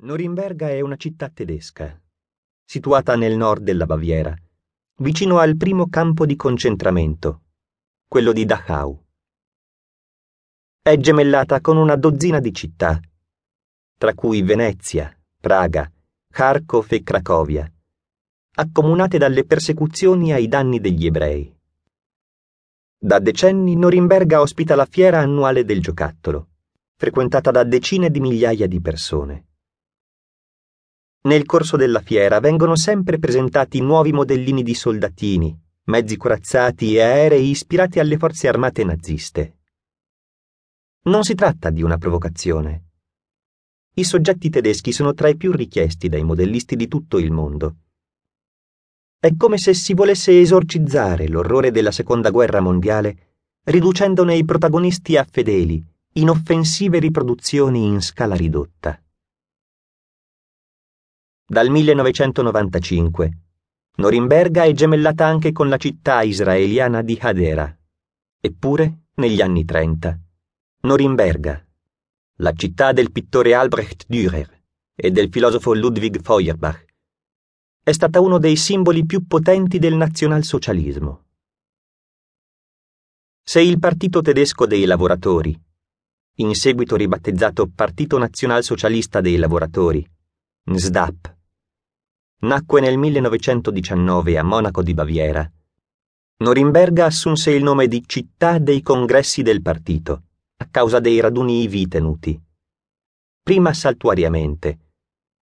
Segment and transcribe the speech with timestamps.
[0.00, 2.00] Norimberga è una città tedesca,
[2.64, 4.32] situata nel nord della Baviera,
[4.98, 7.42] vicino al primo campo di concentramento,
[8.06, 9.04] quello di Dachau.
[10.80, 13.00] È gemellata con una dozzina di città,
[13.98, 15.90] tra cui Venezia, Praga,
[16.30, 17.68] Kharkov e Cracovia,
[18.54, 21.52] accomunate dalle persecuzioni ai danni degli ebrei.
[22.96, 26.50] Da decenni Norimberga ospita la fiera annuale del giocattolo,
[26.94, 29.46] frequentata da decine di migliaia di persone.
[31.20, 37.50] Nel corso della fiera vengono sempre presentati nuovi modellini di soldatini, mezzi corazzati e aerei
[37.50, 39.56] ispirati alle forze armate naziste.
[41.02, 42.84] Non si tratta di una provocazione.
[43.94, 47.76] I soggetti tedeschi sono tra i più richiesti dai modellisti di tutto il mondo.
[49.18, 55.26] È come se si volesse esorcizzare l'orrore della seconda guerra mondiale, riducendone i protagonisti a
[55.28, 59.02] fedeli, inoffensive riproduzioni in scala ridotta.
[61.50, 63.38] Dal 1995
[63.96, 67.74] Norimberga è gemellata anche con la città israeliana di Hadera.
[68.38, 70.20] Eppure, negli anni 30,
[70.82, 71.66] Norimberga,
[72.40, 74.60] la città del pittore Albrecht Dürer
[74.94, 76.84] e del filosofo Ludwig Feuerbach,
[77.82, 81.24] è stata uno dei simboli più potenti del nazionalsocialismo.
[83.42, 85.58] Se il Partito tedesco dei lavoratori,
[86.40, 90.06] in seguito ribattezzato Partito Nazionalsocialista dei lavoratori,
[90.64, 91.36] NSDAP,
[92.40, 95.50] Nacque nel 1919 a Monaco di Baviera.
[96.36, 100.22] Norimberga assunse il nome di città dei congressi del partito,
[100.58, 102.40] a causa dei raduni ivi tenuti.
[103.42, 104.78] Prima saltuariamente,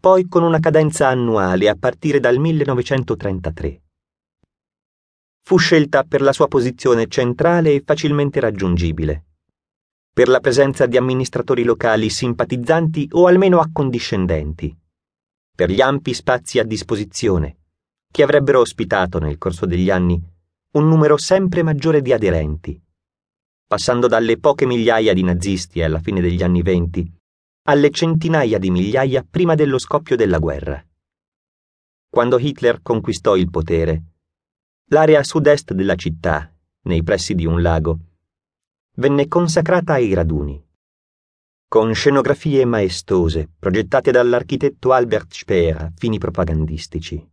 [0.00, 3.82] poi con una cadenza annuale a partire dal 1933.
[5.42, 9.26] Fu scelta per la sua posizione centrale e facilmente raggiungibile,
[10.12, 14.80] per la presenza di amministratori locali simpatizzanti o almeno accondiscendenti
[15.54, 17.58] per gli ampi spazi a disposizione,
[18.10, 20.20] che avrebbero ospitato nel corso degli anni
[20.72, 22.80] un numero sempre maggiore di aderenti,
[23.66, 27.20] passando dalle poche migliaia di nazisti alla fine degli anni venti
[27.64, 30.84] alle centinaia di migliaia prima dello scoppio della guerra.
[32.08, 34.02] Quando Hitler conquistò il potere,
[34.86, 36.52] l'area a sud-est della città,
[36.82, 37.98] nei pressi di un lago,
[38.96, 40.60] venne consacrata ai raduni
[41.72, 47.26] con scenografie maestose progettate dall'architetto Albert Speer a fini propagandistici.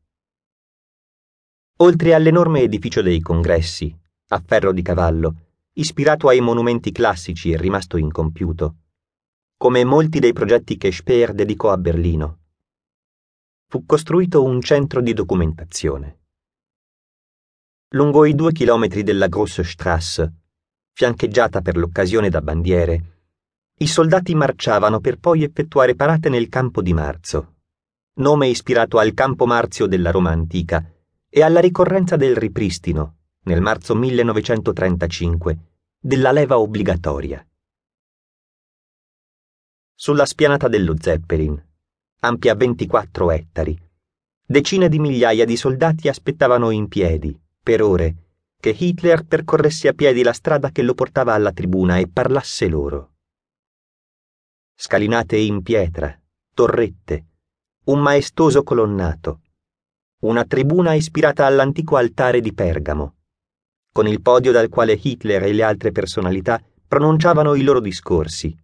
[1.79, 3.93] Oltre all'enorme edificio dei congressi,
[4.29, 5.35] a ferro di cavallo,
[5.73, 8.75] ispirato ai monumenti classici e rimasto incompiuto,
[9.57, 12.37] come molti dei progetti che Speer dedicò a Berlino,
[13.67, 16.19] fu costruito un centro di documentazione.
[17.89, 20.33] Lungo i due chilometri della Grosse Strasse,
[20.93, 23.18] fiancheggiata per l'occasione da bandiere,
[23.81, 27.55] i soldati marciavano per poi effettuare parate nel Campo di Marzo,
[28.15, 30.85] nome ispirato al Campo Marzio della Roma antica
[31.29, 35.59] e alla ricorrenza del ripristino, nel marzo 1935,
[35.97, 37.45] della leva obbligatoria.
[39.95, 41.65] Sulla spianata dello Zeppelin,
[42.19, 43.79] ampia 24 ettari,
[44.45, 48.15] decine di migliaia di soldati aspettavano in piedi, per ore,
[48.59, 53.11] che Hitler percorresse a piedi la strada che lo portava alla tribuna e parlasse loro
[54.81, 56.17] scalinate in pietra,
[56.53, 57.25] torrette,
[57.87, 59.41] un maestoso colonnato,
[60.21, 63.15] una tribuna ispirata all'antico altare di Pergamo,
[63.91, 68.57] con il podio dal quale Hitler e le altre personalità pronunciavano i loro discorsi.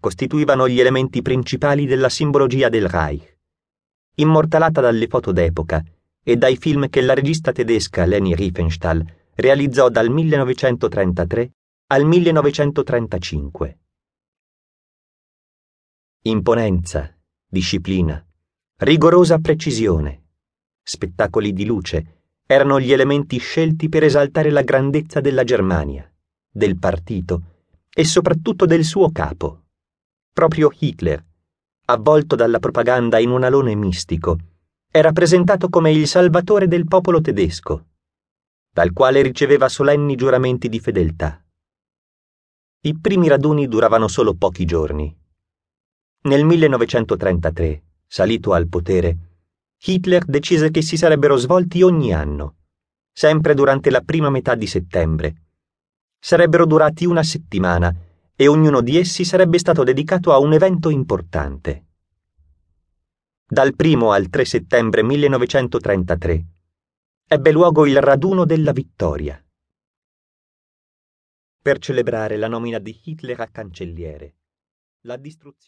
[0.00, 3.36] Costituivano gli elementi principali della simbologia del Reich,
[4.14, 5.82] immortalata dalle foto d'epoca
[6.22, 9.04] e dai film che la regista tedesca Leni Riefenstahl
[9.34, 11.50] realizzò dal 1933
[11.88, 13.78] al 1935.
[16.22, 17.16] Imponenza,
[17.48, 18.22] disciplina,
[18.80, 20.24] rigorosa precisione,
[20.82, 26.06] spettacoli di luce erano gli elementi scelti per esaltare la grandezza della Germania,
[26.50, 29.62] del partito e soprattutto del suo capo.
[30.30, 31.24] Proprio Hitler,
[31.86, 34.36] avvolto dalla propaganda in un alone mistico,
[34.90, 37.86] era presentato come il salvatore del popolo tedesco,
[38.70, 41.42] dal quale riceveva solenni giuramenti di fedeltà.
[42.82, 45.16] I primi raduni duravano solo pochi giorni
[46.22, 49.16] nel 1933, salito al potere,
[49.82, 52.56] Hitler decise che si sarebbero svolti ogni anno,
[53.10, 55.44] sempre durante la prima metà di settembre.
[56.18, 57.94] Sarebbero durati una settimana
[58.36, 61.86] e ognuno di essi sarebbe stato dedicato a un evento importante.
[63.46, 66.46] Dal 1 al 3 settembre 1933
[67.28, 69.42] ebbe luogo il raduno della vittoria.
[71.62, 74.34] Per celebrare la nomina di Hitler a cancelliere,
[75.02, 75.58] la distruzione